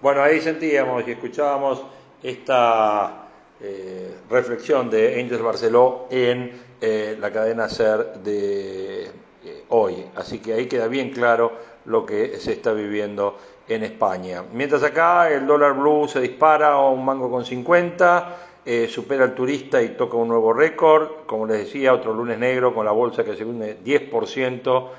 Bueno, 0.00 0.22
ahí 0.22 0.40
sentíamos 0.40 1.06
y 1.06 1.12
escuchábamos 1.12 1.82
esta 2.22 3.28
eh, 3.60 4.14
reflexión 4.28 4.90
de 4.90 5.20
Ángels 5.20 5.40
Barceló 5.40 6.08
en 6.10 6.73
eh, 6.86 7.16
la 7.18 7.32
cadena 7.32 7.66
SER 7.66 8.18
de 8.22 9.04
eh, 9.04 9.64
hoy. 9.70 10.04
Así 10.16 10.38
que 10.40 10.52
ahí 10.52 10.66
queda 10.66 10.86
bien 10.86 11.12
claro 11.12 11.50
lo 11.86 12.04
que 12.04 12.38
se 12.38 12.52
está 12.52 12.74
viviendo 12.74 13.38
en 13.66 13.84
España. 13.84 14.44
Mientras 14.52 14.82
acá 14.82 15.30
el 15.30 15.46
dólar 15.46 15.72
blue 15.72 16.06
se 16.08 16.20
dispara 16.20 16.72
a 16.72 16.90
un 16.90 17.02
mango 17.02 17.30
con 17.30 17.46
50, 17.46 18.36
eh, 18.66 18.86
supera 18.86 19.24
al 19.24 19.34
turista 19.34 19.80
y 19.80 19.96
toca 19.96 20.18
un 20.18 20.28
nuevo 20.28 20.52
récord. 20.52 21.24
Como 21.24 21.46
les 21.46 21.60
decía, 21.60 21.94
otro 21.94 22.12
lunes 22.12 22.38
negro 22.38 22.74
con 22.74 22.84
la 22.84 22.92
bolsa 22.92 23.24
que 23.24 23.34
se 23.34 23.46
hunde 23.46 23.78
10% 23.82 24.90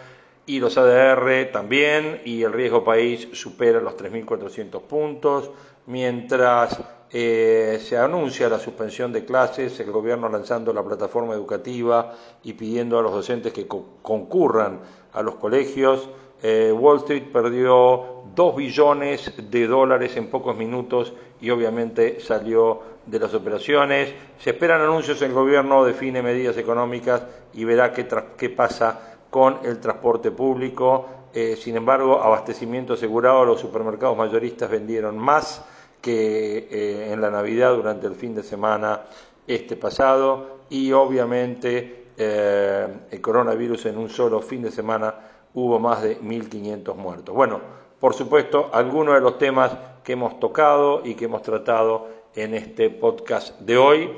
y 0.48 0.60
los 0.60 0.80
ADR 0.80 1.52
también, 1.52 2.22
y 2.26 2.42
el 2.42 2.52
riesgo 2.52 2.84
país 2.84 3.28
supera 3.34 3.80
los 3.80 3.96
3.400 3.96 4.82
puntos, 4.82 5.52
mientras 5.86 6.80
eh, 7.12 7.80
se 7.82 7.98
anuncia 7.98 8.50
la 8.50 8.60
suspensión 8.60 9.14
de 9.14 9.26
clases, 9.26 9.80
el 9.80 9.92
gobierno 9.92 10.28
lanzando 10.28 10.74
la 10.74 10.84
plataforma 10.84 11.34
educativa 11.34 12.14
y 12.44 12.54
pidiendo 12.54 13.00
a 13.00 13.02
los 13.02 13.12
docentes 13.12 13.54
que 13.54 13.68
concurran 13.68 14.80
a 15.14 15.22
los 15.22 15.36
colegios. 15.36 16.10
Eh, 16.42 16.72
Wall 16.72 16.98
Street 16.98 17.32
perdió 17.32 18.24
2 18.36 18.56
billones 18.56 19.34
de 19.50 19.68
dólares 19.68 20.18
en 20.18 20.30
pocos 20.30 20.56
minutos 20.56 21.14
y 21.40 21.50
obviamente 21.50 22.20
salió 22.20 22.82
de 23.06 23.20
las 23.20 23.34
operaciones. 23.34 24.14
Se 24.40 24.52
esperan 24.52 24.82
anuncios, 24.82 25.22
el 25.22 25.32
gobierno 25.34 25.86
define 25.86 26.22
medidas 26.22 26.58
económicas 26.58 27.24
y 27.54 27.64
verá 27.64 27.94
qué, 27.94 28.08
qué 28.38 28.50
pasa 28.50 29.18
con 29.30 29.60
el 29.64 29.80
transporte 29.80 30.32
público. 30.32 31.08
Eh, 31.34 31.56
sin 31.56 31.76
embargo, 31.76 32.22
abastecimiento 32.22 32.94
asegurado, 32.94 33.46
los 33.46 33.60
supermercados 33.60 34.18
mayoristas 34.18 34.70
vendieron 34.70 35.18
más 35.18 35.64
que 36.06 36.68
eh, 36.70 37.14
en 37.14 37.20
la 37.20 37.32
Navidad 37.32 37.74
durante 37.74 38.06
el 38.06 38.14
fin 38.14 38.36
de 38.36 38.44
semana 38.44 39.06
este 39.48 39.76
pasado 39.76 40.60
y 40.70 40.92
obviamente 40.92 42.10
eh, 42.16 42.88
el 43.10 43.22
coronavirus 43.22 43.88
en 43.88 43.98
un 43.98 44.08
solo 44.08 44.40
fin 44.40 44.62
de 44.62 44.70
semana 44.70 45.16
hubo 45.56 45.80
más 45.80 46.04
de 46.04 46.22
1.500 46.22 46.96
muertos. 46.96 47.34
Bueno, 47.34 47.60
por 48.00 48.14
supuesto, 48.14 48.70
algunos 48.72 49.16
de 49.16 49.22
los 49.22 49.40
temas 49.40 49.76
que 50.04 50.14
hemos 50.14 50.40
tocado 50.40 51.02
y 51.04 51.16
que 51.16 51.26
hemos 51.26 51.42
tratado 51.42 52.08
en 52.36 52.54
este 52.54 52.92
podcast 52.92 53.60
de 53.62 53.76
hoy, 53.76 54.12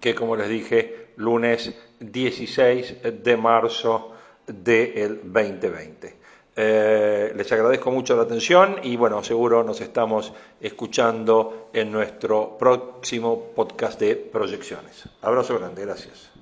que 0.00 0.14
como 0.14 0.36
les 0.36 0.48
dije, 0.48 1.10
lunes 1.16 1.74
16 2.00 3.22
de 3.22 3.36
marzo 3.36 4.12
del 4.46 5.20
2020. 5.22 6.23
Eh, 6.56 7.32
les 7.34 7.50
agradezco 7.50 7.90
mucho 7.90 8.14
la 8.16 8.22
atención 8.22 8.76
y 8.82 8.96
bueno, 8.96 9.24
seguro 9.24 9.64
nos 9.64 9.80
estamos 9.80 10.32
escuchando 10.60 11.68
en 11.72 11.90
nuestro 11.90 12.56
próximo 12.56 13.50
podcast 13.54 13.98
de 13.98 14.14
proyecciones. 14.16 15.04
Abrazo 15.22 15.58
grande, 15.58 15.82
gracias. 15.84 16.33